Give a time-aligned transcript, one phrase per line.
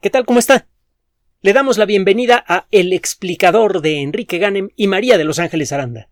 [0.00, 0.26] ¿Qué tal?
[0.26, 0.66] ¿Cómo está?
[1.40, 5.72] Le damos la bienvenida a El explicador de Enrique Ganem y María de Los Ángeles
[5.72, 6.10] Aranda.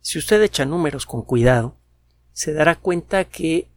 [0.00, 1.76] Si usted echa números con cuidado,
[2.32, 3.68] se dará cuenta que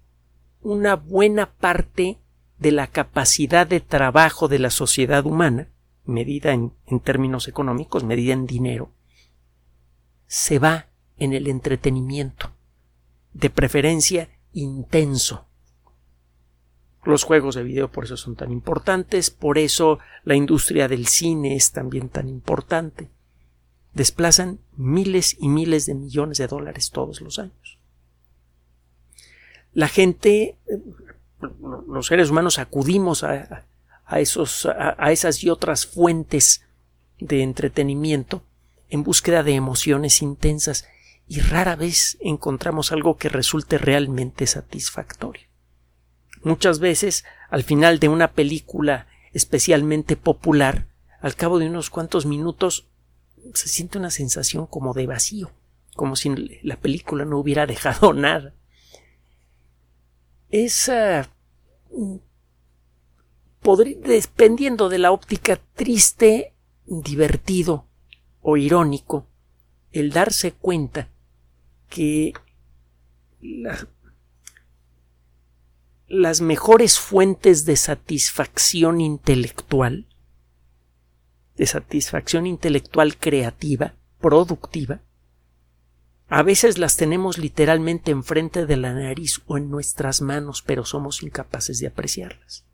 [0.62, 2.20] una buena parte
[2.57, 5.68] de la capacidad de trabajo de la sociedad humana,
[6.05, 8.93] medida en, en términos económicos, medida en dinero,
[10.25, 10.88] se va
[11.18, 12.54] en el entretenimiento,
[13.34, 15.50] de preferencia intenso.
[17.05, 21.55] Los juegos de video por eso son tan importantes, por eso la industria del cine
[21.55, 23.09] es también tan importante.
[23.94, 27.77] Desplazan miles y miles de millones de dólares todos los años.
[29.73, 30.58] La gente,
[31.88, 33.66] los seres humanos acudimos a,
[34.16, 36.66] esos, a esas y otras fuentes
[37.20, 38.44] de entretenimiento
[38.89, 40.88] en búsqueda de emociones intensas
[41.27, 45.52] y rara vez encontramos algo que resulte realmente satisfactorio.
[46.43, 50.88] Muchas veces, al final de una película especialmente popular,
[51.21, 52.88] al cabo de unos cuantos minutos,
[53.53, 55.52] se siente una sensación como de vacío,
[55.95, 58.53] como si la película no hubiera dejado nada.
[60.50, 61.30] Esa
[64.03, 66.53] dependiendo de la óptica triste,
[66.85, 67.85] divertido
[68.41, 69.25] o irónico,
[69.91, 71.09] el darse cuenta
[71.89, 72.33] que
[76.14, 80.06] las mejores fuentes de satisfacción intelectual,
[81.58, 85.02] de satisfacción intelectual creativa, productiva,
[86.30, 91.23] a veces las tenemos literalmente enfrente de la nariz o en nuestras manos, pero somos
[91.23, 92.66] incapaces de apreciarlas.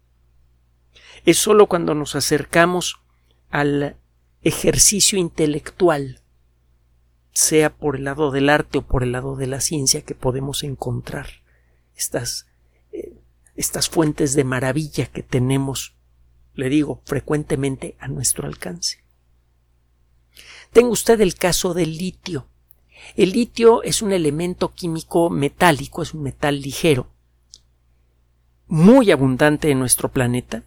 [1.25, 2.99] Es sólo cuando nos acercamos
[3.49, 3.95] al
[4.41, 6.21] ejercicio intelectual
[7.31, 10.63] sea por el lado del arte o por el lado de la ciencia que podemos
[10.63, 11.27] encontrar
[11.95, 12.48] estas,
[13.59, 15.93] estas fuentes de maravilla que tenemos,
[16.53, 19.03] le digo, frecuentemente a nuestro alcance.
[20.71, 22.47] Tenga usted el caso del litio.
[23.17, 27.11] El litio es un elemento químico metálico, es un metal ligero,
[28.67, 30.63] muy abundante en nuestro planeta,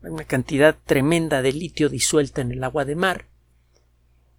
[0.00, 3.26] una cantidad tremenda de litio disuelta en el agua de mar,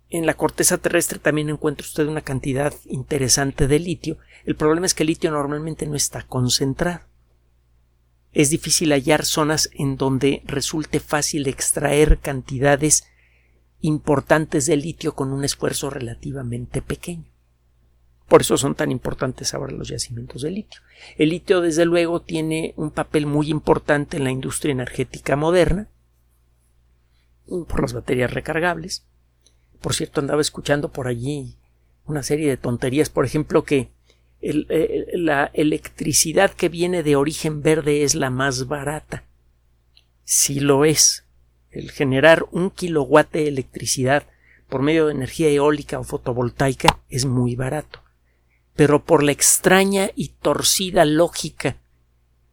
[0.10, 4.18] en la corteza terrestre también encuentra usted una cantidad interesante de litio.
[4.46, 7.02] El problema es que el litio normalmente no está concentrado.
[8.36, 13.08] Es difícil hallar zonas en donde resulte fácil extraer cantidades
[13.80, 17.26] importantes de litio con un esfuerzo relativamente pequeño.
[18.28, 20.82] Por eso son tan importantes ahora los yacimientos de litio.
[21.18, 25.88] El litio, desde luego, tiene un papel muy importante en la industria energética moderna,
[27.48, 29.06] por las baterías recargables,
[29.80, 31.56] por cierto, andaba escuchando por allí
[32.06, 33.92] una serie de tonterías, por ejemplo, que
[34.48, 39.24] eh, la electricidad que viene de origen verde es la más barata.
[40.24, 41.26] Si lo es.
[41.72, 44.28] El generar un kilowatt de electricidad
[44.70, 48.02] por medio de energía eólica o fotovoltaica es muy barato.
[48.76, 51.78] Pero por la extraña y torcida lógica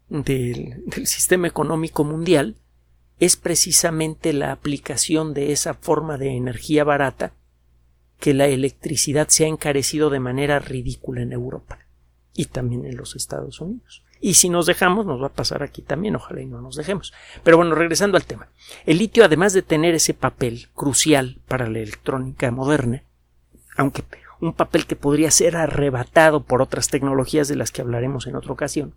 [0.09, 2.57] del sistema económico mundial,
[3.19, 7.35] es precisamente la aplicación de esa forma de energía barata
[8.19, 11.82] que la electricidad se ha encarecido de manera ridícula en Europa
[12.35, 14.05] y también en los Estados Unidos.
[14.21, 17.13] Y si nos dejamos, nos va a pasar aquí también, ojalá y no nos dejemos.
[17.43, 18.49] Pero bueno, regresando al tema.
[18.87, 23.03] El litio, además de tener ese papel crucial para la electrónica moderna,
[23.77, 24.05] aunque
[24.41, 28.53] un papel que podría ser arrebatado por otras tecnologías de las que hablaremos en otra
[28.53, 28.95] ocasión,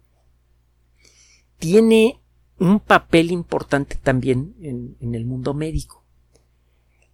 [1.57, 2.19] tiene
[2.59, 6.03] un papel importante también en, el mundo médico.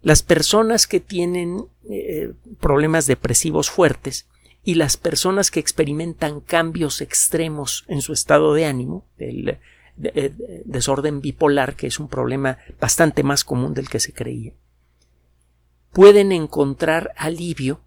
[0.02, 4.28] Las personas que tienen eh, problemas depresivos fuertes
[4.64, 9.58] y las personas que experimentan cambios extremos en su estado de ánimo, el
[10.02, 14.52] eh, desorden bipolar, que es un problema bastante más común del que se creía,
[15.92, 17.80] pueden encontrar alivio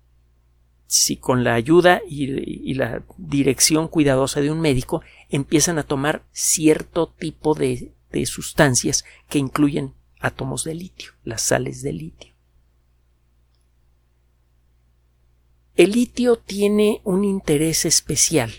[0.87, 7.07] si con la ayuda y, la dirección cuidadosa de un médico empiezan a tomar cierto
[7.07, 12.34] tipo de, de sustancias que incluyen átomos de litio, las sales de litio.
[15.75, 18.51] El litio tiene un interés especial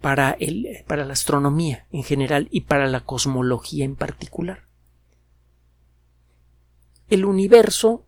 [0.00, 4.64] para, el, para la astronomía en general y para la cosmología en particular.
[7.08, 8.06] El universo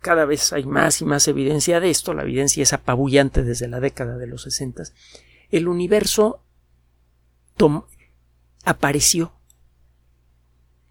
[0.00, 3.80] cada vez hay más y más evidencia de esto, la evidencia es apabullante desde la
[3.80, 4.84] década de los 60.
[5.50, 6.42] El universo
[8.64, 9.34] apareció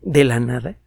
[0.01, 0.77] de la nada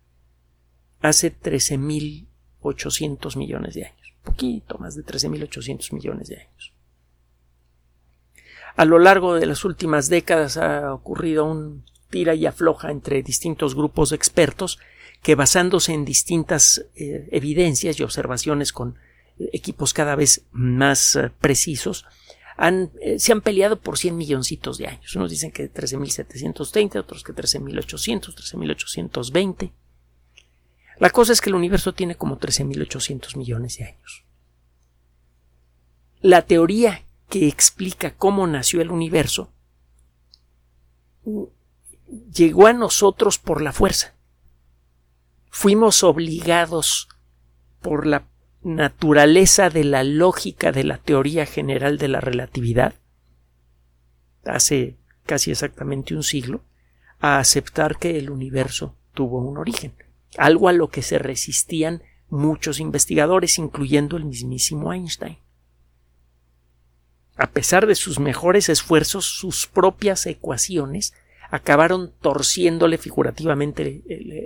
[1.01, 6.73] hace 13.800 millones de años, poquito más de 13.800 millones de años.
[8.77, 13.75] A lo largo de las últimas décadas ha ocurrido un tira y afloja entre distintos
[13.75, 14.79] grupos de expertos
[15.23, 18.97] que basándose en distintas eh, evidencias y observaciones con
[19.39, 22.05] equipos cada vez más eh, precisos,
[22.57, 25.15] han, eh, se han peleado por 100 milloncitos de años.
[25.17, 29.73] Unos dicen que 13.730, otros que 13.800, 13.820.
[30.99, 34.25] La cosa es que el universo tiene como 13.800 millones de años.
[36.21, 39.53] La teoría que explica cómo nació el universo
[42.33, 44.15] llegó a nosotros por la fuerza.
[45.51, 47.09] Fuimos obligados
[47.81, 48.29] por la
[48.63, 52.95] naturaleza de la lógica de la teoría general de la relatividad
[54.45, 54.97] hace
[55.27, 56.63] casi exactamente un siglo
[57.21, 59.95] a aceptar que el universo tuvo un origen,
[60.37, 65.39] algo a lo que se resistían muchos investigadores, incluyendo el mismísimo Einstein.
[67.37, 71.15] A pesar de sus mejores esfuerzos, sus propias ecuaciones
[71.51, 74.03] acabaron torciéndole figurativamente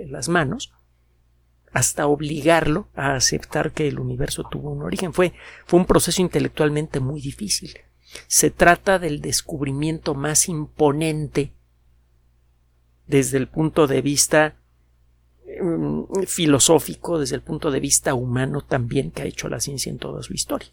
[0.09, 0.73] las manos
[1.71, 5.13] hasta obligarlo a aceptar que el universo tuvo un origen.
[5.13, 5.33] Fue,
[5.65, 7.77] fue un proceso intelectualmente muy difícil.
[8.27, 11.53] Se trata del descubrimiento más imponente
[13.05, 14.55] desde el punto de vista
[15.61, 19.97] mm, filosófico, desde el punto de vista humano también que ha hecho la ciencia en
[19.97, 20.69] toda su historia.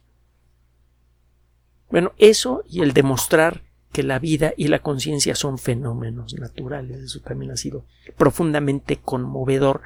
[1.90, 3.62] Bueno, eso y el demostrar
[3.92, 7.86] que la vida y la conciencia son fenómenos naturales, eso también ha sido
[8.16, 9.82] profundamente conmovedor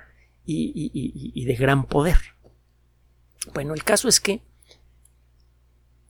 [0.46, 2.17] y, de gran poder.
[3.52, 4.41] Bueno, el caso es que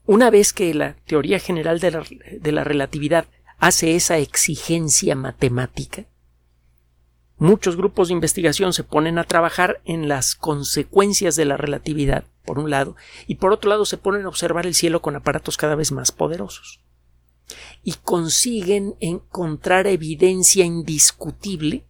[0.05, 3.25] una vez que la teoría general de la, relatividad
[3.57, 6.05] hace esa exigencia matemática,
[7.39, 12.59] muchos grupos de investigación se ponen a trabajar en las consecuencias de la relatividad, por
[12.59, 12.95] un lado,
[13.27, 16.11] y por otro lado se ponen a observar el cielo con aparatos cada vez más
[16.11, 16.81] poderosos.
[17.83, 21.85] Y consiguen encontrar evidencia indiscutible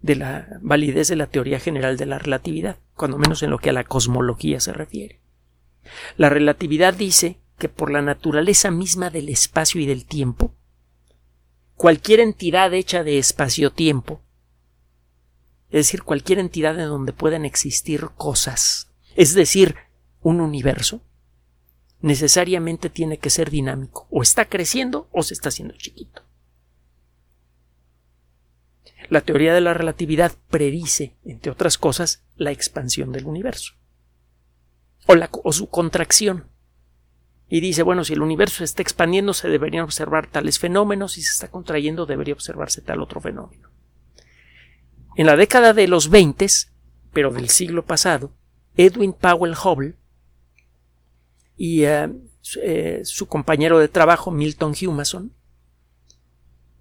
[0.00, 3.70] de la validez de la teoría general de la relatividad, cuando menos en lo que
[3.70, 5.20] a la cosmología se refiere.
[6.16, 10.54] La relatividad dice que por la naturaleza misma del espacio y del tiempo,
[11.76, 14.20] cualquier entidad hecha de espacio-tiempo,
[15.72, 19.74] es decir, cualquier entidad en donde puedan existir cosas, es decir,
[20.20, 21.00] un universo,
[22.00, 26.22] necesariamente tiene que ser dinámico, o está creciendo o se está haciendo chiquito.
[29.08, 33.74] La teoría de la relatividad predice, entre otras cosas, la expansión del universo
[35.06, 36.46] o, su contracción.
[37.48, 41.22] Y dice, bueno, si el universo se está expandiendo, se deberían observar tales fenómenos, si
[41.22, 43.68] se está contrayendo, debería observarse tal otro fenómeno.
[45.16, 46.46] En la década de los 20,
[47.12, 48.32] pero del siglo pasado,
[48.76, 49.94] Edwin Powell Hubble
[51.56, 52.08] y eh,
[52.62, 55.32] eh, su compañero de trabajo, Milton Humason,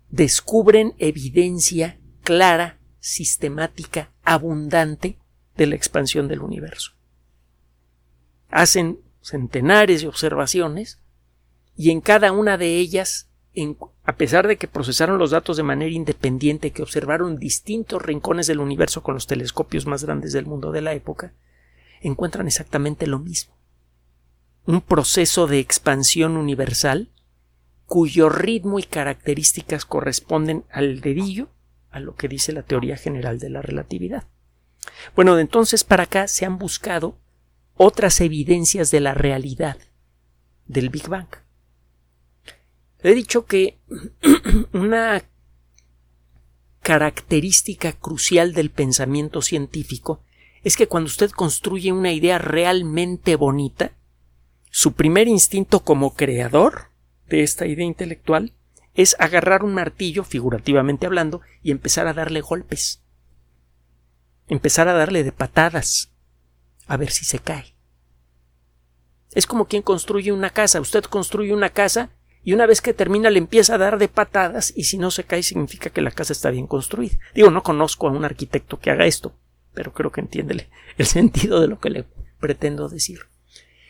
[0.09, 5.17] descubren evidencia clara, sistemática, abundante
[5.57, 6.93] de la expansión del universo.
[8.49, 10.99] Hacen centenares de observaciones
[11.75, 13.29] y en cada una de ellas,
[14.03, 18.59] a pesar de que procesaron los datos de manera independiente, que observaron distintos rincones del
[18.59, 21.33] universo con los telescopios más grandes del mundo de la época,
[22.01, 23.53] encuentran exactamente lo mismo.
[24.65, 27.09] Un proceso de expansión universal
[27.85, 31.49] cuyo ritmo y características corresponden al dedillo
[31.89, 34.23] a lo que dice la teoría general de la relatividad.
[35.13, 37.17] Bueno, de entonces para acá se han buscado
[37.75, 39.77] otras evidencias de la realidad
[40.67, 41.27] del Big Bang.
[43.03, 43.79] He dicho que
[44.73, 45.23] una
[46.81, 50.23] característica crucial del pensamiento científico
[50.63, 53.93] es que cuando usted construye una idea realmente bonita,
[54.69, 56.91] su primer instinto como creador
[57.27, 58.53] de esta idea intelectual
[58.93, 63.01] es agarrar un martillo, figurativamente hablando, y empezar a darle golpes.
[64.47, 66.11] Empezar a darle de patadas,
[66.87, 67.75] a ver si se cae.
[69.33, 70.81] Es como quien construye una casa.
[70.81, 72.11] Usted construye una casa
[72.43, 75.23] y una vez que termina le empieza a dar de patadas y si no se
[75.23, 77.17] cae significa que la casa está bien construida.
[77.35, 79.35] Digo, no conozco a un arquitecto que haga esto,
[79.73, 80.67] pero creo que entiende
[80.97, 82.05] el sentido de lo que le
[82.39, 83.19] pretendo decir.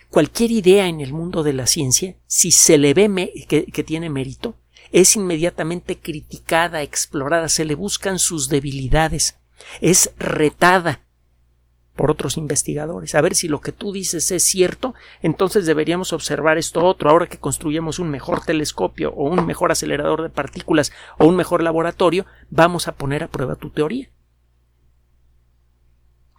[0.10, 4.58] Cualquier idea en el mundo de la ciencia, si se le ve que tiene mérito,
[4.92, 9.38] es inmediatamente criticada, explorada, se le buscan sus debilidades,
[9.80, 11.06] es retada
[12.02, 13.14] por otros investigadores.
[13.14, 17.12] A ver si lo que tú dices es cierto, entonces deberíamos observar esto otro.
[17.12, 21.62] Ahora que construyamos un mejor telescopio o un mejor acelerador de partículas o un mejor
[21.62, 24.10] laboratorio, vamos a poner a prueba tu teoría.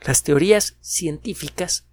[0.05, 1.87] Las teorías científicas,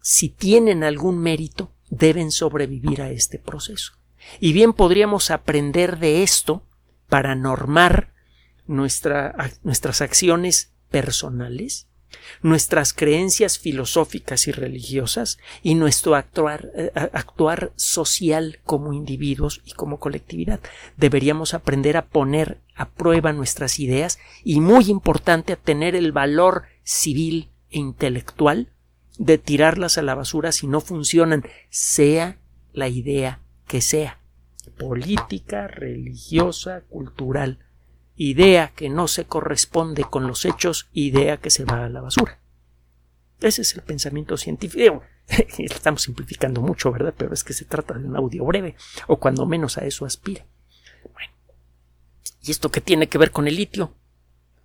[0.00, 3.92] si tienen algún mérito, deben sobrevivir a este proceso.
[4.40, 6.66] Y bien podríamos aprender de esto
[7.08, 8.12] para normar
[8.66, 11.86] nuestras acciones personales,
[12.42, 19.98] nuestras creencias filosóficas y religiosas y nuestro actuar, eh, actuar, social como individuos y como
[19.98, 20.60] colectividad.
[20.96, 26.64] Deberíamos aprender a poner a prueba nuestras ideas y, muy importante, a tener el valor
[26.82, 28.68] civil e intelectual
[29.18, 32.38] de tirarlas a la basura si no funcionan, sea
[32.72, 34.18] la idea que sea,
[34.78, 37.58] política, religiosa, cultural
[38.22, 42.38] idea que no se corresponde con los hechos, idea que se va a la basura.
[43.40, 45.02] Ese es el pensamiento científico.
[45.58, 47.14] Estamos simplificando mucho, ¿verdad?
[47.16, 50.44] Pero es que se trata de un audio breve, o cuando menos a eso aspira.
[51.14, 51.32] Bueno,
[52.42, 53.94] ¿y esto qué tiene que ver con el litio?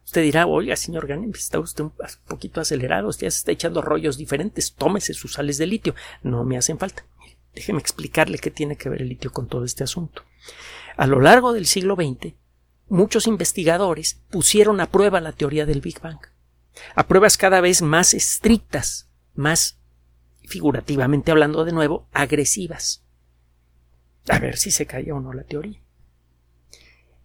[0.03, 1.93] Usted dirá, oiga, señor Ganem, está usted un
[2.27, 5.95] poquito acelerado, usted ya se está echando rollos diferentes, tómese sus sales de litio.
[6.23, 7.05] No me hacen falta.
[7.53, 10.23] Déjeme explicarle qué tiene que ver el litio con todo este asunto.
[10.97, 12.33] A lo largo del siglo XX,
[12.87, 16.19] muchos investigadores pusieron a prueba la teoría del Big Bang,
[16.95, 19.79] a pruebas cada vez más estrictas, más
[20.43, 23.03] figurativamente hablando de nuevo, agresivas.
[24.27, 25.81] A ver si se caía o no la teoría.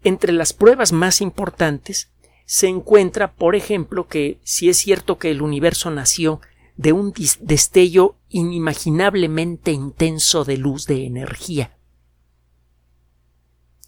[0.03, 2.11] Entre las pruebas más importantes
[2.47, 6.41] se encuentra, por ejemplo, que si es cierto que el universo nació
[6.77, 11.77] de un destello inimaginablemente intenso de luz de energía.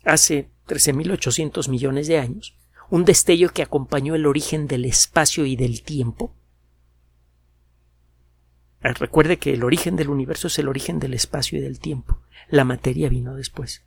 [0.05, 2.55] Hace 13.800 millones de años,
[2.89, 6.35] un destello que acompañó el origen del espacio y del tiempo.
[8.83, 12.19] Ah, recuerde que el origen del universo es el origen del espacio y del tiempo.
[12.49, 13.83] La materia vino después.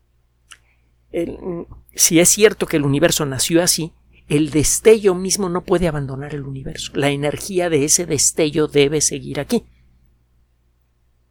[1.95, 3.93] si es cierto que el universo nació así,
[4.27, 6.91] el destello mismo no puede abandonar el universo.
[6.95, 9.63] La energía de ese destello debe seguir aquí.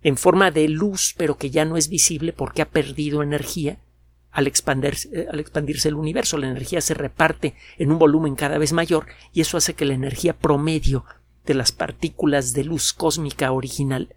[0.03, 3.79] En forma de luz, pero que ya no es visible porque ha perdido energía
[4.35, 6.37] al expandirse, eh, al expandirse el universo.
[6.37, 9.95] La energía se reparte en un volumen cada vez mayor y eso hace que la
[9.95, 11.05] energía promedio
[11.47, 14.17] de las partículas de luz cósmica original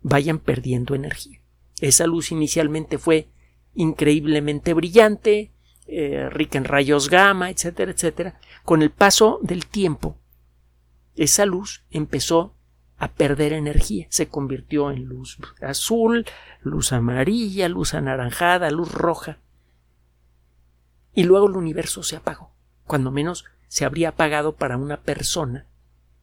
[0.00, 1.40] vayan perdiendo energía.
[1.80, 3.28] Esa luz inicialmente fue
[3.74, 5.50] increíblemente brillante,
[5.88, 8.38] eh, rica en rayos gamma, etcétera, etcétera.
[8.64, 10.16] Con el paso del tiempo,
[11.16, 12.54] esa luz empezó
[13.02, 16.24] a perder energía, se convirtió en luz azul,
[16.62, 19.38] luz amarilla, luz anaranjada, luz roja.
[21.12, 22.52] Y luego el universo se apagó.
[22.86, 25.66] Cuando menos se habría apagado para una persona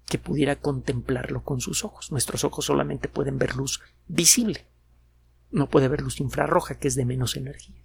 [0.06, 2.14] que pudiera contemplarlo con sus ojos.
[2.14, 4.66] Nuestros ojos solamente pueden ver luz visible.
[5.52, 7.84] No puede ver luz infrarroja, que es de menos energía.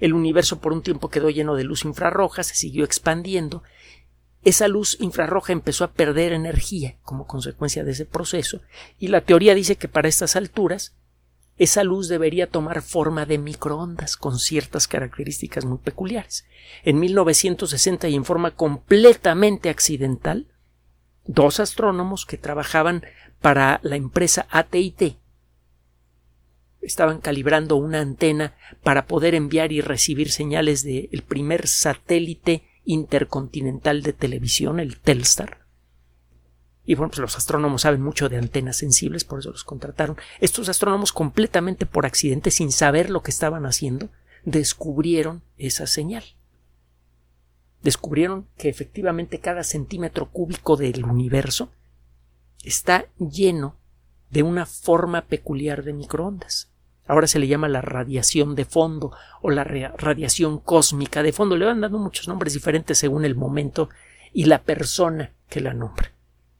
[0.00, 3.62] El universo por un tiempo quedó lleno de luz infrarroja, se siguió expandiendo
[4.42, 8.60] esa luz infrarroja empezó a perder energía como consecuencia de ese proceso
[8.98, 10.94] y la teoría dice que para estas alturas
[11.58, 16.46] esa luz debería tomar forma de microondas con ciertas características muy peculiares.
[16.84, 20.46] En 1960 y en forma completamente accidental,
[21.26, 23.04] dos astrónomos que trabajaban
[23.42, 25.18] para la empresa AT&T
[26.80, 34.12] estaban calibrando una antena para poder enviar y recibir señales del primer satélite intercontinental de
[34.12, 35.66] televisión, el Telstar.
[36.84, 40.16] Y bueno, pues los astrónomos saben mucho de antenas sensibles, por eso los contrataron.
[40.40, 44.08] Estos astrónomos, completamente por accidente, sin saber lo que estaban haciendo,
[44.44, 46.24] descubrieron esa señal.
[47.82, 51.70] Descubrieron que efectivamente cada centímetro cúbico del universo
[52.62, 53.76] está lleno
[54.30, 56.69] de una forma peculiar de microondas.
[57.10, 59.10] Ahora se le llama la radiación de fondo
[59.42, 61.56] o la radiación cósmica de fondo.
[61.56, 63.88] Le van dando muchos nombres diferentes según el momento
[64.32, 66.12] y la persona que la nombra.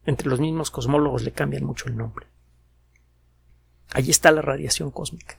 [0.06, 2.26] Entre los mismos cosmólogos le cambian mucho el nombre.
[3.92, 5.38] Allí está la radiación cósmica.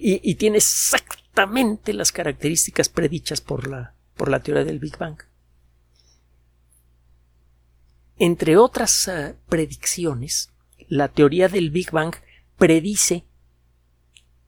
[0.00, 5.18] Y, tiene exactamente las características predichas por la, por la teoría del Big Bang.
[8.16, 10.54] Entre otras eh, predicciones,
[10.88, 12.14] la teoría del Big Bang
[12.56, 13.26] predice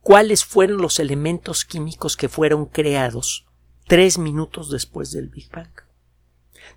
[0.07, 3.45] cuáles fueron los elementos químicos que fueron creados
[3.89, 5.73] tres minutos después del Big Bang.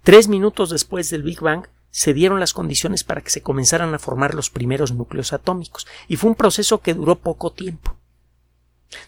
[0.01, 4.00] Tres minutos después del Big Bang se dieron las condiciones para que se comenzaran a
[4.00, 7.95] formar los primeros núcleos atómicos, y fue un proceso que duró poco tiempo.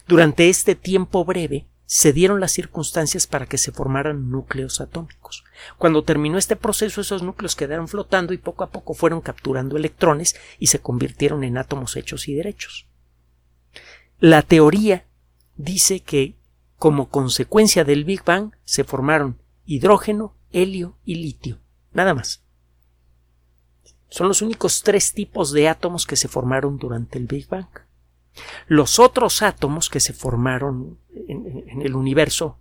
[0.06, 5.42] Durante este tiempo breve se dieron las circunstancias para que se formaran núcleos atómicos.
[5.78, 10.36] Cuando terminó este proceso, esos núcleos quedaron flotando y poco a poco fueron capturando electrones
[10.60, 12.86] y se convirtieron en átomos hechos y derechos.
[14.22, 15.04] La teoría
[15.56, 16.36] dice que
[16.78, 21.58] como consecuencia del Big Bang se formaron hidrógeno, helio y litio.
[21.92, 22.44] Nada más.
[24.10, 27.66] Son los únicos tres tipos de átomos que se formaron durante el Big Bang.
[28.68, 32.60] Los otros átomos que se formaron en, el universo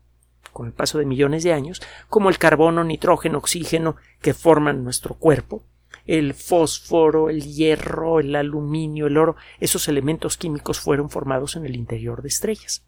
[0.51, 5.13] con el paso de millones de años, como el carbono, nitrógeno, oxígeno que forman nuestro
[5.13, 5.63] cuerpo,
[6.05, 11.75] el fósforo, el hierro, el aluminio, el oro, esos elementos químicos fueron formados en el
[11.75, 12.86] interior de estrellas.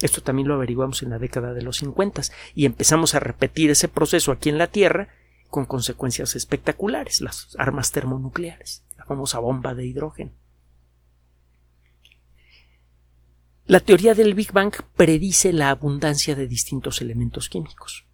[0.00, 2.22] Esto también lo averiguamos en la década de los 50
[2.54, 5.08] y empezamos a repetir ese proceso aquí en la Tierra
[5.48, 10.32] con consecuencias espectaculares, las armas termonucleares, la famosa bomba de hidrógeno.
[13.66, 18.06] La teoría del Big Bang predice la abundancia de distintos elementos químicos.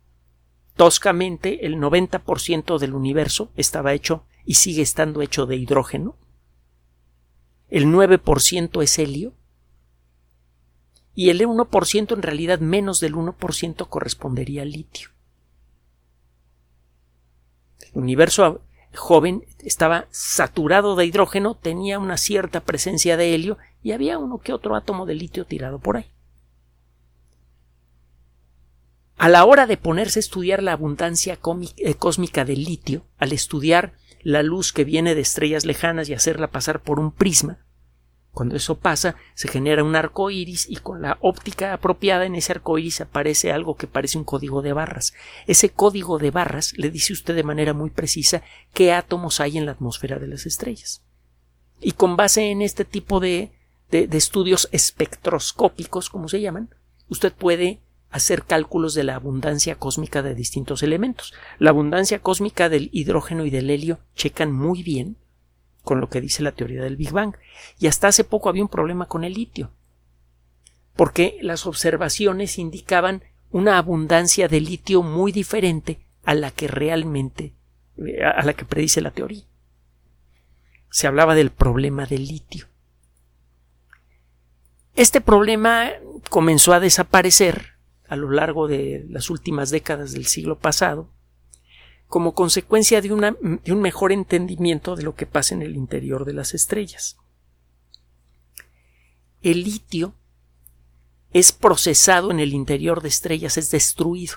[0.76, 6.16] Toscamente, el 90% del universo estaba hecho y sigue estando hecho de hidrógeno.
[7.68, 9.32] El 9% es helio.
[11.14, 15.08] Y el 1%, en realidad menos del 1%, correspondería al litio.
[17.94, 18.60] El universo
[18.94, 24.52] joven estaba saturado de hidrógeno, tenía una cierta presencia de helio y había uno que
[24.52, 26.15] otro átomo de litio tirado por ahí.
[29.26, 31.36] A la hora de ponerse a estudiar la abundancia
[31.78, 36.52] eh, cósmica del litio, al estudiar la luz que viene de estrellas lejanas y hacerla
[36.52, 37.58] pasar por un prisma,
[38.30, 42.52] cuando eso pasa, se genera un arco iris y con la óptica apropiada en ese
[42.52, 45.12] arco iris aparece algo que parece un código de barras.
[45.48, 49.66] Ese código de barras le dice usted de manera muy precisa qué átomos hay en
[49.66, 51.02] la atmósfera de las estrellas.
[51.80, 53.50] Y con base en este tipo de,
[53.90, 56.72] de estudios espectroscópicos, como se llaman,
[57.08, 57.80] usted puede
[58.16, 61.34] hacer cálculos de la abundancia cósmica de distintos elementos.
[61.58, 65.16] La abundancia cósmica del hidrógeno y del helio checan muy bien
[65.82, 67.36] con lo que dice la teoría del Big Bang.
[67.78, 69.70] Y hasta hace poco había un problema con el litio,
[70.96, 77.54] porque las observaciones indicaban una abundancia de litio muy diferente a la que realmente
[78.34, 79.44] a la que predice la teoría.
[80.90, 82.66] Se hablaba del problema del litio.
[84.96, 85.92] Este problema
[86.30, 87.75] comenzó a desaparecer
[88.08, 91.08] a lo largo de las últimas décadas del siglo pasado,
[92.08, 96.32] como consecuencia de, de, un mejor entendimiento de lo que pasa en el interior de
[96.32, 97.16] las estrellas.
[99.42, 100.14] El litio
[101.32, 104.36] es procesado en el interior de estrellas, es destruido.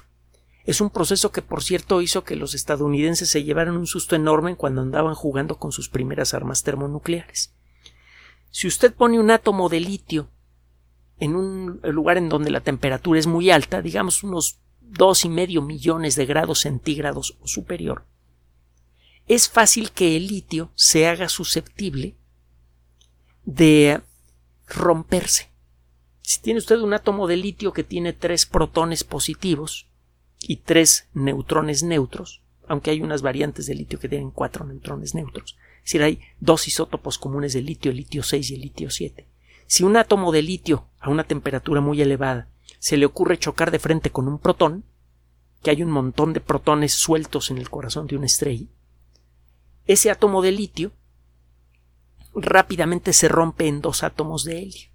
[0.65, 4.55] Es un proceso que, por cierto, hizo que los estadounidenses se llevaran un susto enorme
[4.55, 7.53] cuando andaban jugando con sus primeras armas termonucleares.
[8.51, 10.29] Si usted pone un átomo de litio
[11.19, 15.61] en un lugar en donde la temperatura es muy alta, digamos unos dos y medio
[15.61, 18.05] millones de grados centígrados o superior,
[19.27, 22.15] es fácil que el litio se haga susceptible
[23.45, 24.01] de
[24.67, 25.51] romperse.
[26.21, 29.87] Si tiene usted un átomo de litio que tiene tres protones positivos
[30.41, 35.57] y tres neutrones neutros, aunque hay unas variantes de litio que tienen cuatro neutrones neutros,
[35.77, 39.28] es decir, hay dos isótopos comunes de litio, el litio 6 y el litio 7.
[39.69, 43.77] Si un átomo de litio a una temperatura muy elevada se le ocurre chocar de
[43.77, 44.83] frente con un protón,
[45.61, 48.65] que hay un montón de protones sueltos en el corazón de una estrella,
[49.85, 50.91] ese átomo de litio
[52.33, 54.89] rápidamente se rompe en dos átomos de helio.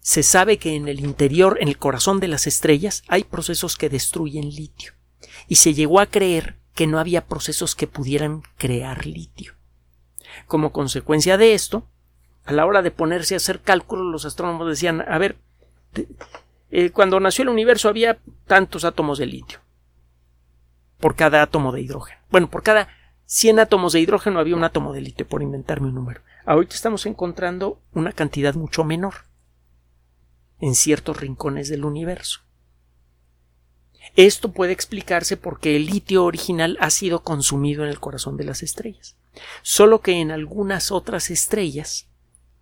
[0.00, 3.88] Se sabe que en el interior, en el corazón de las estrellas, hay procesos que
[3.88, 4.92] destruyen litio,
[5.48, 9.54] y se llegó a creer que no había procesos que pudieran crear litio.
[10.46, 11.86] Como consecuencia de esto,
[12.50, 15.36] a la hora de ponerse a hacer cálculos, los astrónomos decían, a ver,
[16.72, 19.60] eh, cuando nació el universo había tantos átomos de litio
[20.98, 22.20] por cada átomo de hidrógeno.
[22.28, 22.88] Bueno, por cada
[23.26, 26.22] 100 átomos de hidrógeno había un átomo de litio, por inventarme un número.
[26.44, 29.14] Ahorita estamos encontrando una cantidad mucho menor
[30.58, 32.40] en ciertos rincones del universo.
[34.16, 38.64] Esto puede explicarse porque el litio original ha sido consumido en el corazón de las
[38.64, 39.16] estrellas.
[39.62, 42.10] Solo que en algunas otras estrellas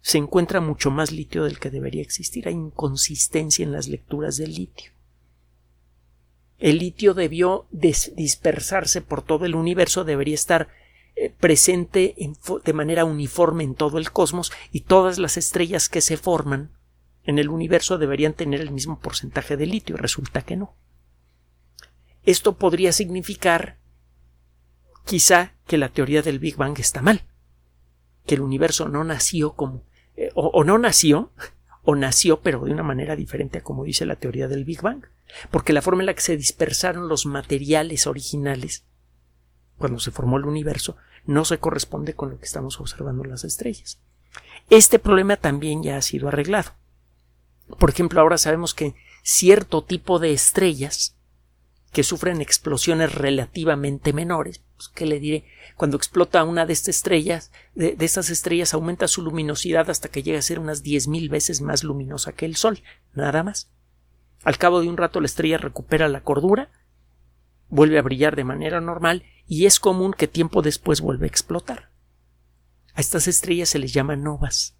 [0.00, 2.48] se encuentra mucho más litio del que debería existir.
[2.48, 4.92] Hay inconsistencia en las lecturas del litio.
[6.58, 10.68] El litio debió dispersarse por todo el universo, debería estar
[11.14, 12.14] eh, presente
[12.64, 16.72] de manera uniforme en todo el cosmos y todas las estrellas que se forman
[17.24, 20.74] en el universo deberían tener el mismo porcentaje de litio resulta que no.
[22.24, 23.78] Esto podría significar
[25.04, 27.22] quizá que la teoría del Big Bang está mal,
[28.26, 29.84] que el universo no nació como
[30.18, 31.30] eh, o, no nació,
[31.84, 35.04] o nació pero de una manera diferente a como dice la teoría del Big Bang,
[35.52, 38.84] porque la forma en la que se dispersaron los materiales originales
[39.76, 43.44] cuando se formó el universo no se corresponde con lo que estamos observando en las
[43.44, 44.00] estrellas.
[44.70, 46.72] Este problema también ya ha sido arreglado.
[47.78, 51.17] Por ejemplo, ahora sabemos que cierto tipo de estrellas
[51.92, 55.44] que sufren explosiones relativamente menores, pues, ¿qué le diré?
[55.76, 60.38] Cuando explota una de estas estrellas, de, estas estrellas aumenta su luminosidad hasta que llega
[60.38, 62.82] a ser unas 10.000 veces más luminosa que el Sol,
[63.14, 63.70] nada más.
[64.44, 66.70] Al cabo de un rato la estrella recupera la cordura,
[67.68, 71.90] vuelve a brillar de manera normal y es común que tiempo después vuelva a explotar.
[72.94, 74.77] A estas estrellas se les llama novas.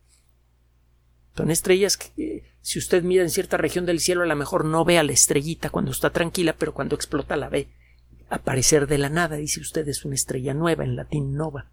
[1.39, 4.85] Son estrellas que si usted mira en cierta región del cielo a lo mejor no
[4.85, 7.69] ve a la estrellita cuando está tranquila, pero cuando explota la ve
[8.29, 9.37] aparecer de la nada.
[9.37, 11.71] Dice usted es una estrella nueva, en latín nova.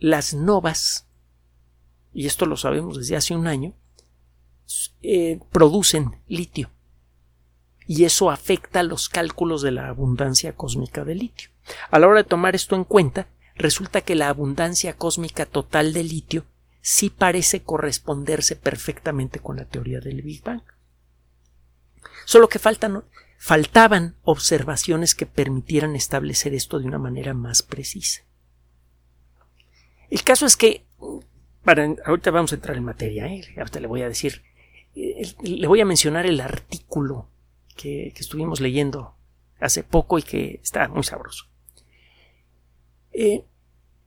[0.00, 1.06] Las novas,
[2.12, 3.76] y esto lo sabemos desde hace un año,
[5.00, 6.72] eh, producen litio.
[7.86, 11.50] Y eso afecta los cálculos de la abundancia cósmica de litio.
[11.92, 16.02] A la hora de tomar esto en cuenta, resulta que la abundancia cósmica total de
[16.02, 16.44] litio
[16.88, 20.62] sí parece corresponderse perfectamente con la teoría del Big Bang.
[22.24, 23.04] Solo que faltan,
[23.36, 28.22] faltaban observaciones que permitieran establecer esto de una manera más precisa.
[30.08, 30.86] El caso es que,
[31.62, 33.44] para, ahorita vamos a entrar en materia, ¿eh?
[33.58, 34.42] ahorita le voy a decir,
[34.96, 37.28] eh, le voy a mencionar el artículo
[37.76, 39.14] que, estuvimos leyendo
[39.60, 41.44] hace poco y que está muy sabroso.
[43.12, 43.44] Eh,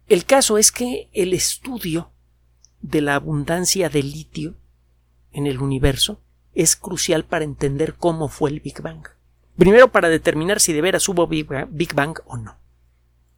[0.08, 2.12] el caso es que el estudio
[2.82, 4.56] de la abundancia de litio
[5.32, 6.22] en el universo
[6.54, 9.08] es crucial para entender cómo fue el Big Bang.
[9.58, 12.58] Primero, para determinar si de veras hubo Big Bang o no.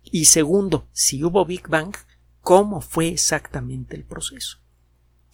[0.04, 1.96] Y segundo, si hubo Big Bang,
[2.42, 4.60] cómo fue exactamente el proceso.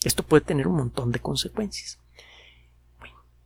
[0.03, 1.99] Esto puede tener un montón de consecuencias.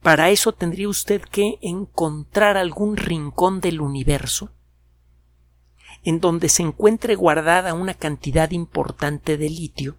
[0.01, 4.51] para eso tendría usted que encontrar algún rincón del universo
[6.03, 9.97] en donde se encuentre guardada una cantidad importante de litio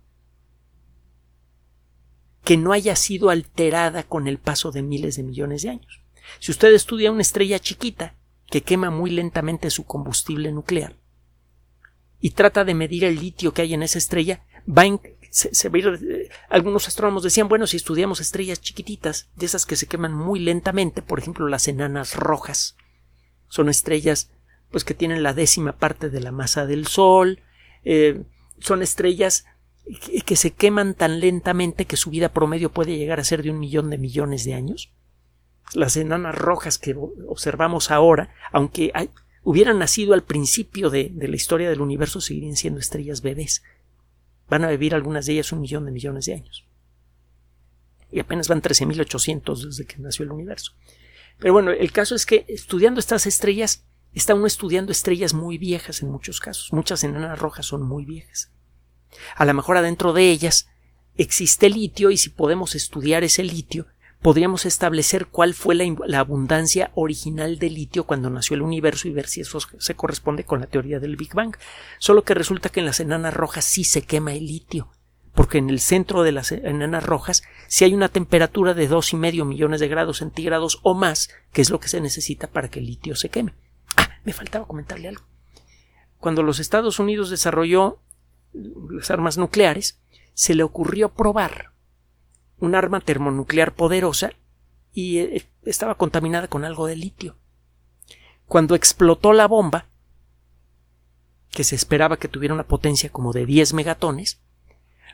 [2.45, 6.03] que no haya sido alterada con el paso de miles de millones de años.
[6.39, 8.15] Si usted estudia una estrella chiquita
[8.47, 10.97] que quema muy lentamente su combustible nuclear
[12.21, 14.85] y trata de medir el litio que hay en esa estrella, va
[15.31, 20.15] se, eh, algunos astrónomos decían, bueno, si estudiamos estrellas chiquititas, de esas que se queman
[20.15, 22.77] muy lentamente, por ejemplo, las enanas rojas,
[23.49, 24.31] son estrellas
[24.71, 27.41] pues que tienen la décima parte de la masa del Sol,
[27.85, 28.23] eh,
[28.61, 29.45] son estrellas
[30.25, 33.59] que se queman tan lentamente que su vida promedio puede llegar a ser de un
[33.59, 34.93] millón de millones de años.
[35.75, 36.95] Las enanas rojas que
[37.29, 38.93] observamos ahora, aunque
[39.43, 43.63] hubieran nacido al principio de, la historia del universo, seguirían siendo estrellas bebés.
[44.49, 46.67] Van a vivir algunas de ellas un millón de millones de años.
[48.11, 50.73] Y apenas van 13.800 desde que nació el universo.
[51.39, 56.03] Pero bueno, el caso es que estudiando estas estrellas, está uno estudiando estrellas muy viejas
[56.03, 56.73] en muchos casos.
[56.73, 58.54] Muchas enanas rojas son muy viejas.
[59.37, 60.69] A lo mejor adentro de ellas
[61.17, 63.87] existe litio y si podemos estudiar ese litio,
[64.25, 69.29] podríamos establecer cuál fue la, abundancia original de litio cuando nació el universo y ver
[69.29, 71.55] si eso se corresponde con la teoría del Big Bang.
[71.99, 74.89] Solo que resulta que en las enanas rojas sí se quema el litio,
[75.35, 79.17] porque en el centro de las enanas rojas sí hay una temperatura de dos y
[79.17, 82.79] medio millones de grados centígrados o más, que es lo que se necesita para que
[82.79, 83.53] el litio se queme.
[83.99, 85.25] Ah, me faltaba comentarle algo.
[86.19, 88.01] Cuando los Estados Unidos desarrolló
[88.55, 90.01] las armas nucleares,
[90.33, 91.73] se le ocurrió probar
[92.59, 94.33] un arma termonuclear poderosa
[94.93, 97.37] y eh, estaba contaminada con algo de litio.
[98.47, 99.89] Cuando explotó la bomba,
[101.51, 104.41] que se esperaba que tuviera una potencia como de 10 megatones,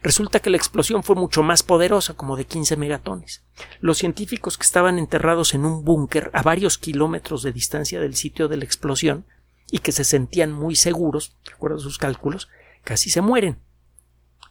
[0.03, 3.45] resulta que la explosión fue mucho más poderosa, como de 15 megatones.
[3.81, 8.49] Los científicos que estaban enterrados en un búnker a varios kilómetros de distancia del sitio
[8.49, 9.27] de la explosión
[9.71, 12.49] y que se sentían muy seguros, de acuerdo a sus cálculos,
[12.85, 13.59] casi se mueren.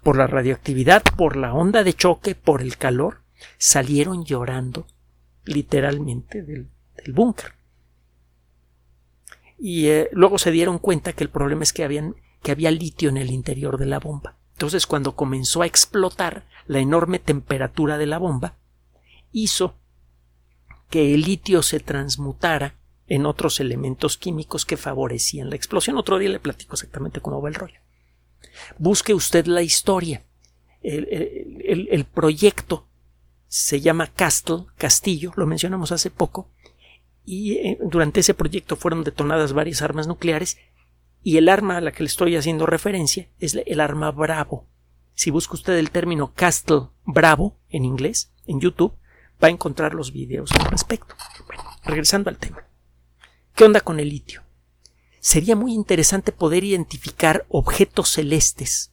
[0.04, 3.22] Por la radioactividad, por la onda de choque, por el calor,
[3.58, 4.88] salieron llorando
[5.46, 6.70] literalmente del,
[7.14, 7.54] búnker.
[9.58, 13.10] Y eh, luego se dieron cuenta que el problema es que, habían, que había litio
[13.10, 14.36] en el interior de la bomba.
[14.54, 18.56] Entonces, cuando comenzó a explotar, la enorme temperatura de la bomba
[19.32, 19.76] hizo
[20.90, 22.76] que el litio se transmutara
[23.08, 25.98] en otros elementos químicos que favorecían la explosión.
[25.98, 27.80] Otro día le platico exactamente cómo va el rollo.
[28.78, 30.24] Busque usted la historia.
[30.82, 32.86] El, proyecto
[33.48, 36.50] se llama Castle, Castillo, lo mencionamos hace poco,
[37.26, 40.58] y eh, durante ese proyecto fueron detonadas varias armas nucleares
[41.22, 44.66] y el arma a la que le estoy haciendo referencia es el arma Bravo.
[45.14, 48.94] Si busca usted el término Castle Bravo en inglés en YouTube,
[49.44, 51.16] va a encontrar los videos al respecto.
[51.84, 52.64] Regresando al tema.
[53.54, 54.42] ¿Qué onda con el litio?
[55.20, 58.92] Sería muy interesante poder identificar objetos celestes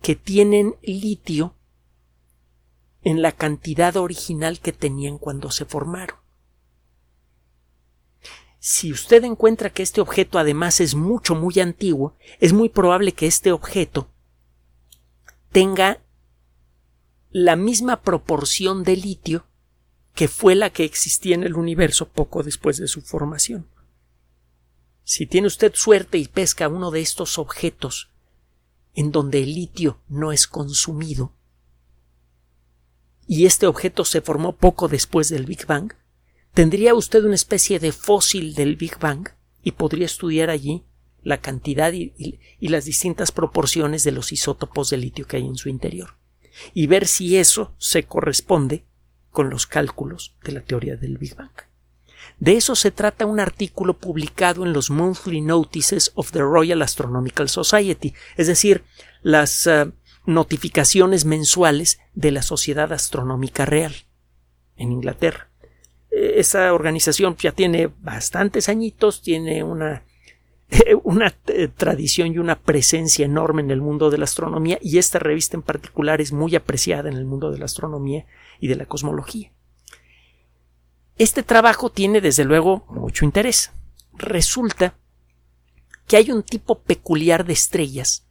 [0.00, 1.54] que tienen litio
[3.02, 6.16] en la cantidad original que tenían cuando se formaron.
[8.60, 13.26] Si usted encuentra que este objeto además es mucho muy antiguo, es muy probable que
[13.26, 14.08] este objeto
[15.52, 16.02] tenga
[17.30, 19.46] la misma proporción de litio
[20.14, 23.68] que fue la que existía en el universo poco después de su formación.
[25.08, 28.10] Si tiene usted suerte y pesca uno de estos objetos
[28.94, 31.32] en donde el litio no es consumido,
[33.26, 35.94] y este objeto se formó poco después del Big Bang,
[36.52, 39.30] tendría usted una especie de fósil del Big Bang
[39.62, 40.84] y podría estudiar allí
[41.22, 45.70] la cantidad y, las distintas proporciones de los isótopos de litio que hay en su
[45.70, 46.18] interior
[46.74, 48.84] y ver si eso se corresponde
[49.30, 51.67] con los cálculos de la teoría del Big Bang.
[52.38, 57.48] De eso se trata un artículo publicado en los Monthly Notices of the Royal Astronomical
[57.48, 58.84] Society, es decir,
[59.22, 59.90] las eh,
[60.24, 63.94] notificaciones mensuales de la Sociedad Astronómica Real
[64.76, 65.50] en Inglaterra.
[66.10, 70.04] Eh, esa organización ya tiene bastantes añitos, tiene una
[71.04, 75.18] una eh, tradición y una presencia enorme en el mundo de la astronomía y esta
[75.18, 78.26] revista en particular es muy apreciada en el mundo de la astronomía
[78.60, 79.52] y de la cosmología.
[81.18, 83.72] Este trabajo tiene desde luego mucho interés.
[84.14, 84.94] Resulta
[86.06, 88.24] que hay un tipo peculiar de estrellas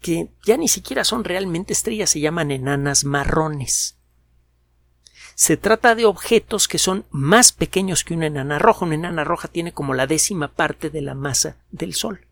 [0.00, 3.96] que ya ni siquiera son realmente estrellas, se llaman enanas marrones.
[5.34, 8.84] Se trata de objetos que son más pequeños que una enana roja.
[8.84, 12.26] Una enana roja tiene como la décima parte de la masa del Sol.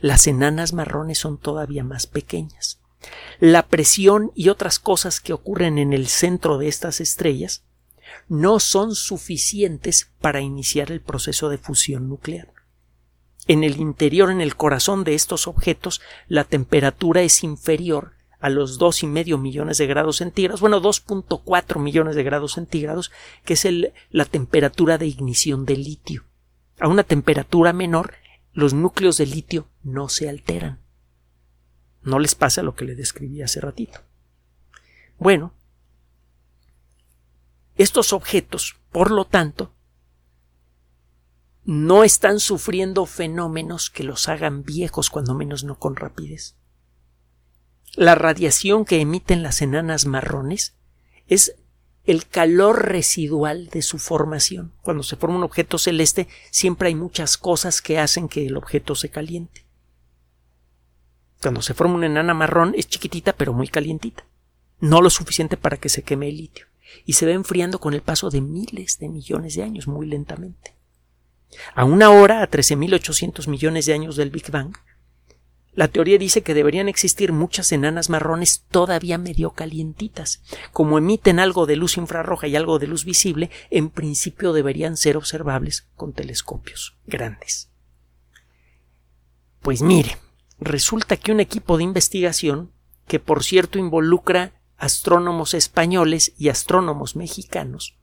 [0.00, 2.80] Las enanas marrones son todavía más pequeñas.
[3.38, 7.62] La presión y otras cosas que ocurren en el centro de estas estrellas
[8.30, 12.54] no son suficientes para iniciar el proceso de fusión nuclear.
[13.48, 18.78] En el interior, en el corazón de estos objetos, la temperatura es inferior a los
[18.78, 23.10] dos y medio millones de grados centígrados, bueno, 2.4 millones de grados centígrados,
[23.44, 23.66] que es
[24.10, 26.24] la temperatura de ignición del litio.
[26.78, 28.14] A una temperatura menor,
[28.52, 30.78] los núcleos de litio no se alteran.
[32.02, 34.00] No les pasa lo que le describí hace ratito.
[35.18, 35.52] Bueno,
[37.82, 39.72] estos objetos, por lo tanto,
[41.64, 46.56] no están sufriendo fenómenos que los hagan viejos, cuando menos no con rapidez.
[47.94, 50.76] La radiación que emiten las enanas marrones
[51.26, 51.56] es
[52.04, 54.74] el calor residual de su formación.
[54.82, 58.94] Cuando se forma un objeto celeste, siempre hay muchas cosas que hacen que el objeto
[58.94, 59.64] se caliente.
[61.40, 64.24] Cuando se forma una enana marrón es chiquitita pero muy calientita.
[64.80, 66.69] No lo suficiente para que se queme el litio.
[67.04, 70.74] Y se va enfriando con el paso de miles de millones de años, muy lentamente.
[71.74, 74.76] A una hora, a 13.800 millones de años del Big Bang,
[75.72, 80.42] la teoría dice que deberían existir muchas enanas marrones todavía medio calientitas.
[80.72, 85.16] Como emiten algo de luz infrarroja y algo de luz visible, en principio deberían ser
[85.16, 87.70] observables con telescopios grandes.
[89.62, 90.16] Pues mire,
[90.58, 92.72] resulta que un equipo de investigación,
[93.06, 97.96] que por cierto involucra astrónomos españoles y astrónomos mexicanos,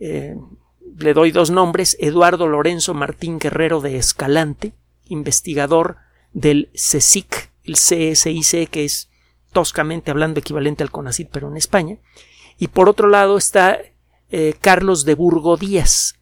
[0.00, 0.36] eh,
[0.98, 4.74] le doy dos nombres, Eduardo Lorenzo Martín Guerrero de Escalante,
[5.06, 5.96] investigador
[6.32, 9.10] del CSIC, el CSIC, que es
[9.52, 11.98] toscamente hablando equivalente al CONACYT, pero en España.
[12.58, 13.78] Y por otro lado está
[14.30, 16.16] eh, Carlos de Burgo Díaz,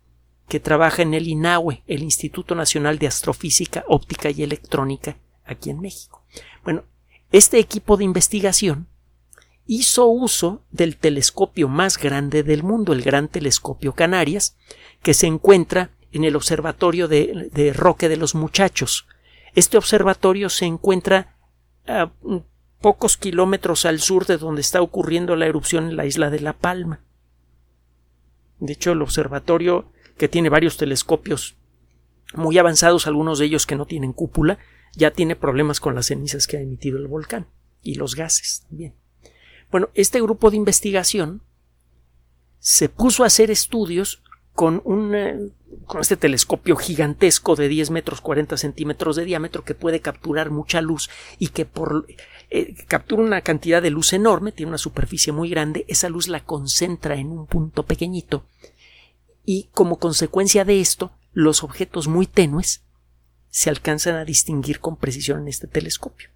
[0.48, 5.80] que trabaja en el INAHUE, el Instituto Nacional de Astrofísica, Óptica y Electrónica, aquí en
[5.80, 6.22] México.
[6.62, 6.84] Bueno,
[7.30, 8.86] este equipo de investigación
[9.66, 14.56] hizo uso del telescopio más grande del mundo, el Gran Telescopio Canarias,
[15.02, 19.06] que se encuentra en el Observatorio de Roque de los Muchachos,
[19.54, 21.36] este observatorio se encuentra
[21.86, 22.10] a
[22.80, 26.54] pocos kilómetros al sur de donde está ocurriendo la erupción en la isla de La
[26.54, 27.00] Palma.
[28.58, 31.56] De hecho, el observatorio, que tiene varios telescopios
[32.34, 34.58] muy avanzados, algunos de ellos que no tienen cúpula,
[34.94, 37.46] ya tiene problemas con las cenizas que ha emitido el volcán
[37.82, 38.94] y los gases también.
[39.72, 41.40] Bueno, este grupo de investigación
[42.58, 45.50] se puso a hacer estudios con, un, eh,
[45.86, 50.82] con este telescopio gigantesco de 10 metros 40 centímetros de diámetro que puede capturar mucha
[50.82, 51.08] luz
[51.38, 52.06] y que por
[52.50, 56.44] eh, captura una cantidad de luz enorme, tiene una superficie muy grande, esa luz la
[56.44, 58.44] concentra en un punto pequeñito
[59.46, 62.82] y como consecuencia de esto los objetos muy tenues
[63.48, 66.28] se alcanzan a distinguir con precisión en este telescopio.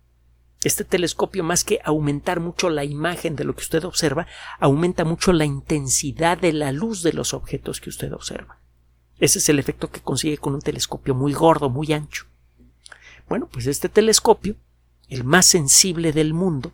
[0.66, 4.26] Este telescopio, más que aumentar mucho la imagen de lo que usted observa,
[4.58, 8.58] aumenta mucho la intensidad de la luz de los objetos que usted observa.
[9.20, 12.24] Ese es el efecto que consigue con un telescopio muy gordo, muy ancho.
[13.28, 14.56] Bueno, pues este telescopio,
[15.08, 16.72] el más sensible del mundo,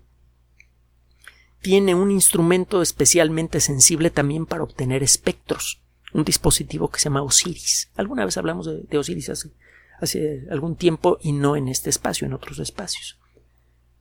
[1.61, 5.83] tiene un instrumento especialmente sensible también para obtener espectros,
[6.14, 7.90] un dispositivo que se llama Osiris.
[7.96, 12.59] Alguna vez hablamos de, Osiris hace, algún tiempo y no en este espacio, en otros
[12.59, 13.18] espacios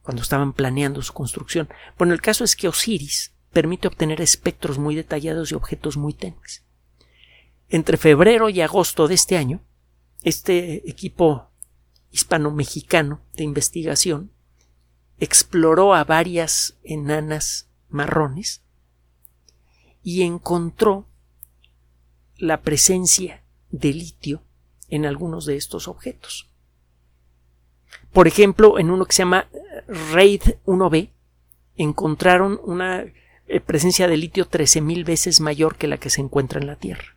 [0.02, 1.70] cuando estaban planeando su construcción.
[1.98, 6.64] Bueno, el caso es que Osiris permite obtener espectros muy detallados de objetos muy tenues.
[7.70, 9.62] Entre febrero y agosto de este año,
[10.24, 11.50] este equipo
[12.12, 14.32] hispano-mexicano de investigación
[15.20, 18.62] exploró a varias enanas marrones
[20.04, 21.08] y encontró
[22.38, 24.44] la presencia de litio
[24.90, 26.51] en algunos de estos objetos.
[28.14, 29.48] Por ejemplo, en uno que se llama
[29.88, 31.10] RAID 1B,
[31.76, 33.06] encontraron una
[33.48, 37.16] eh, presencia de litio 13.000 veces mayor que la que se encuentra en la Tierra.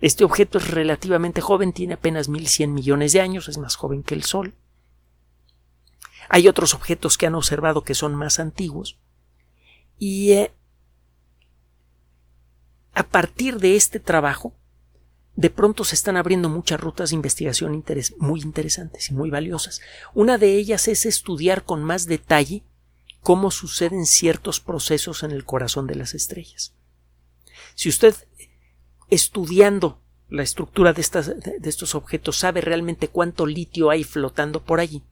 [0.00, 4.14] Este objeto es relativamente joven, tiene apenas 1.100 millones de años, es más joven que
[4.14, 4.54] el Sol.
[6.28, 8.98] Hay otros objetos que han observado que son más antiguos.
[9.98, 10.52] Y eh,
[12.94, 14.54] a partir de este trabajo,
[15.34, 17.84] de pronto se están abriendo muchas rutas de investigación
[18.18, 19.80] muy interesantes y muy valiosas.
[20.14, 22.62] Una de ellas es estudiar con más detalle
[23.22, 26.74] cómo suceden ciertos procesos en el corazón de las estrellas.
[27.74, 28.14] Si usted,
[29.08, 31.02] estudiando la estructura de,
[31.60, 35.02] de estos objetos, sabe realmente cuánto litio hay flotando por allí,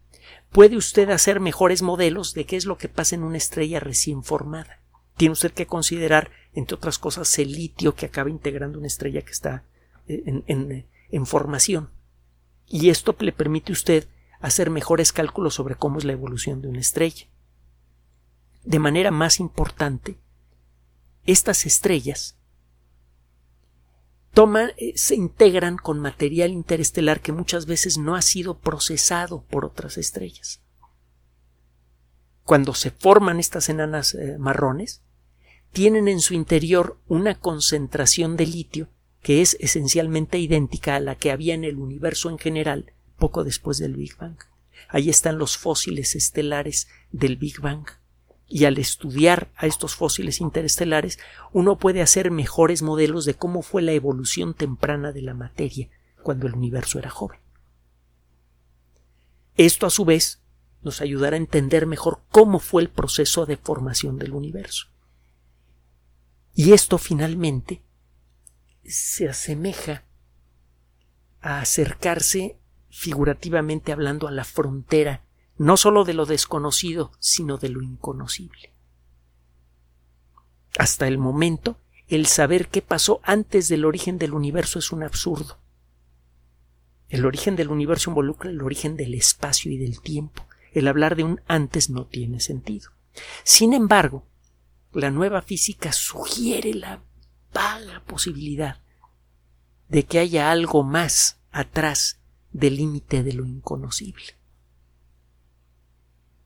[0.50, 4.22] puede usted hacer mejores modelos de qué es lo que pasa en una estrella recién
[4.22, 4.80] formada.
[5.16, 9.33] Tiene usted que considerar, entre otras cosas, el litio que acaba integrando una estrella que
[9.33, 9.64] está
[10.46, 11.90] en, formación.
[12.66, 14.09] Y esto le permite a usted
[14.40, 17.27] hacer mejores cálculos sobre cómo es la evolución de una estrella.
[18.64, 20.18] De manera más importante,
[21.25, 22.37] estas estrellas
[24.33, 29.64] toman, eh, se integran con material interestelar que muchas veces no ha sido procesado por
[29.64, 30.61] otras estrellas.
[32.44, 35.03] Cuando se forman estas enanas eh, marrones,
[35.73, 38.88] tienen en su interior una concentración de litio
[39.22, 43.78] que es esencialmente idéntica a la que había en el universo en general poco después
[43.78, 44.38] del Big Bang.
[44.88, 47.87] Ahí están los fósiles estelares del Big Bang.
[48.48, 51.20] Y al estudiar a estos fósiles interestelares,
[51.52, 55.88] uno puede hacer mejores modelos de cómo fue la evolución temprana de la materia
[56.22, 57.38] cuando el universo era joven.
[59.56, 60.40] Esto, a su vez,
[60.83, 64.87] nos ayudará a entender mejor cómo fue el proceso de formación del universo.
[66.54, 67.83] Y esto, finalmente,
[68.90, 70.05] se asemeja
[71.40, 72.59] a acercarse
[72.90, 75.24] figurativamente hablando a la frontera
[75.61, 78.72] no sólo de lo desconocido, sino de lo inconocible.
[80.79, 85.59] Hasta el momento, el saber qué pasó antes del origen del universo es un absurdo.
[87.11, 90.46] El origen del universo involucra el origen del espacio y del tiempo.
[90.72, 92.92] El hablar de un antes no tiene sentido.
[93.44, 94.26] Sin embargo,
[94.94, 97.03] la nueva física sugiere la
[97.52, 98.80] vaga posibilidad
[99.88, 102.20] de que haya algo más atrás
[102.52, 104.36] del límite de lo inconocible,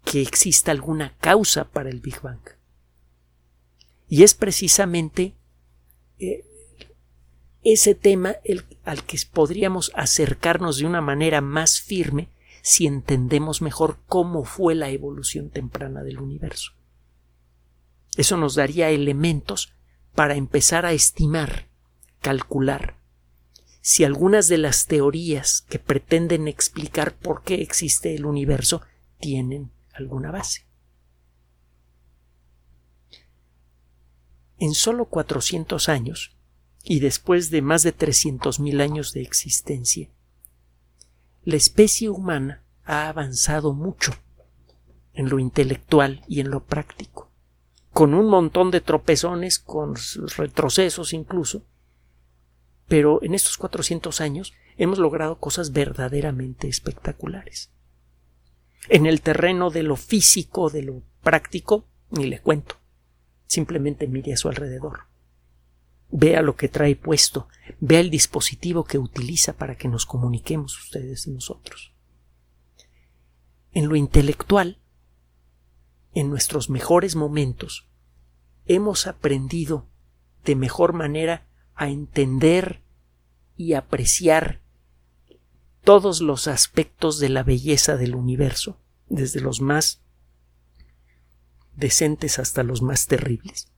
[0.04, 2.40] que exista alguna causa para el Big Bang.
[4.08, 5.34] Y es precisamente
[6.18, 6.44] eh,
[7.62, 12.28] ese tema el, al que podríamos acercarnos de una manera más firme
[12.62, 16.72] si entendemos mejor cómo fue la evolución temprana del universo.
[18.16, 19.72] Eso nos daría elementos
[20.14, 21.68] para empezar a estimar,
[22.20, 22.96] calcular,
[23.80, 28.80] si algunas de las teorías que pretenden explicar por qué existe el universo
[29.18, 30.66] tienen alguna base.
[34.58, 36.34] En solo 400 años,
[36.82, 40.08] y después de más de 300.000 años de existencia,
[41.42, 44.12] la especie humana ha avanzado mucho
[45.12, 47.23] en lo intelectual y en lo práctico
[47.94, 49.94] con un montón de tropezones, con
[50.36, 51.64] retrocesos incluso,
[52.88, 57.70] pero en estos 400 años hemos logrado cosas verdaderamente espectaculares.
[58.88, 62.76] En el terreno de lo físico, de lo práctico, ni le cuento.
[63.46, 65.04] Simplemente mire a su alrededor.
[66.10, 67.46] Vea lo que trae puesto,
[67.78, 71.94] vea el dispositivo que utiliza para que nos comuniquemos ustedes y nosotros.
[73.70, 74.80] En lo intelectual,
[76.14, 77.88] en nuestros mejores momentos,
[78.66, 79.86] hemos aprendido
[80.44, 82.82] de mejor manera a entender
[83.56, 84.60] y apreciar
[85.82, 90.00] todos los aspectos de la belleza del universo, desde los más
[91.76, 93.68] decentes hasta los más terribles.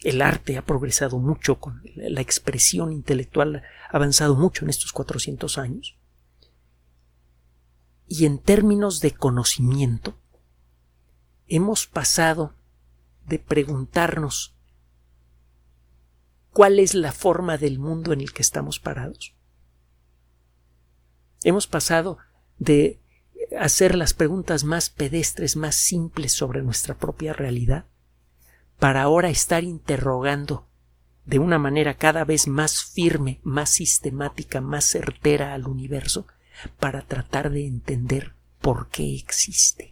[0.00, 5.58] El arte ha progresado mucho, con la expresión intelectual ha avanzado mucho en estos 400
[5.58, 5.96] años.
[8.08, 10.16] Y en términos de conocimiento,
[11.56, 12.54] hemos pasado
[13.26, 14.56] de preguntarnos
[16.50, 19.34] cuál es la forma del mundo en el que estamos parados.
[21.44, 22.16] Hemos pasado
[22.58, 23.02] de
[23.58, 27.84] hacer las preguntas más pedestres, más simples sobre nuestra propia realidad,
[28.78, 30.66] para ahora estar interrogando
[31.26, 36.26] de una manera cada vez más firme, más sistemática, más certera al universo,
[36.80, 38.32] para tratar de entender
[38.62, 39.91] por qué existe.